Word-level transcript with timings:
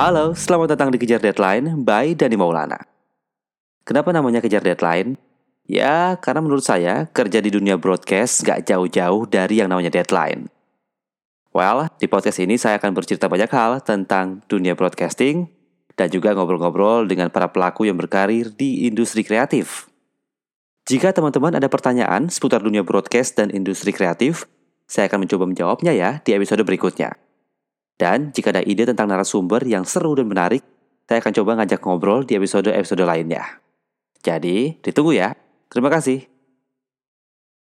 Halo, 0.00 0.32
selamat 0.32 0.72
datang 0.72 0.88
di 0.88 0.96
Kejar 0.96 1.20
Deadline 1.20 1.84
by 1.84 2.16
Dani 2.16 2.32
Maulana. 2.32 2.88
Kenapa 3.84 4.16
namanya 4.16 4.40
Kejar 4.40 4.64
Deadline? 4.64 5.20
Ya, 5.68 6.16
karena 6.24 6.40
menurut 6.40 6.64
saya 6.64 7.04
kerja 7.12 7.44
di 7.44 7.52
dunia 7.52 7.76
broadcast 7.76 8.40
gak 8.40 8.64
jauh-jauh 8.64 9.28
dari 9.28 9.60
yang 9.60 9.68
namanya 9.68 9.92
deadline. 9.92 10.48
Well, 11.52 11.92
di 12.00 12.08
podcast 12.08 12.40
ini 12.40 12.56
saya 12.56 12.80
akan 12.80 12.96
bercerita 12.96 13.28
banyak 13.28 13.52
hal 13.52 13.84
tentang 13.84 14.40
dunia 14.48 14.72
broadcasting 14.72 15.52
dan 16.00 16.08
juga 16.08 16.32
ngobrol-ngobrol 16.32 17.04
dengan 17.04 17.28
para 17.28 17.52
pelaku 17.52 17.84
yang 17.84 18.00
berkarir 18.00 18.56
di 18.56 18.88
industri 18.88 19.20
kreatif. 19.20 19.92
Jika 20.88 21.12
teman-teman 21.12 21.60
ada 21.60 21.68
pertanyaan 21.68 22.32
seputar 22.32 22.64
dunia 22.64 22.80
broadcast 22.80 23.36
dan 23.36 23.52
industri 23.52 23.92
kreatif, 23.92 24.48
saya 24.88 25.12
akan 25.12 25.28
mencoba 25.28 25.44
menjawabnya 25.44 25.92
ya 25.92 26.24
di 26.24 26.32
episode 26.32 26.64
berikutnya. 26.64 27.20
Dan 28.00 28.32
jika 28.32 28.48
ada 28.56 28.64
ide 28.64 28.88
tentang 28.88 29.12
narasumber 29.12 29.60
yang 29.68 29.84
seru 29.84 30.16
dan 30.16 30.24
menarik, 30.24 30.64
saya 31.04 31.20
akan 31.20 31.36
coba 31.36 31.60
ngajak 31.60 31.84
ngobrol 31.84 32.24
di 32.24 32.40
episode-episode 32.40 33.04
lainnya. 33.04 33.60
Jadi, 34.24 34.80
ditunggu 34.80 35.20
ya. 35.20 35.36
Terima 35.68 35.92
kasih. 35.92 36.24